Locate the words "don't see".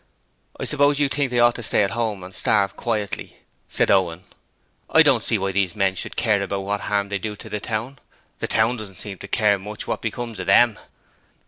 5.03-5.37